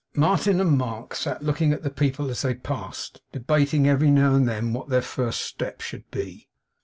Martin 0.15 0.59
and 0.59 0.79
Mark 0.79 1.13
sat 1.13 1.43
looking 1.43 1.71
at 1.71 1.83
the 1.83 1.89
people 1.91 2.31
as 2.31 2.41
they 2.41 2.55
passed, 2.55 3.21
debating 3.31 3.87
every 3.87 4.09
now 4.09 4.33
and 4.33 4.49
then 4.49 4.73
what 4.73 4.89
their 4.89 4.99
first 4.99 5.41
step 5.41 5.79
should 5.79 6.09
be. 6.09 6.49